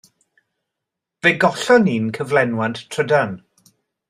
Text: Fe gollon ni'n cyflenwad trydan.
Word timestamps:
Fe 1.25 1.33
gollon 1.43 1.85
ni'n 1.89 2.09
cyflenwad 2.19 2.83
trydan. 2.97 3.39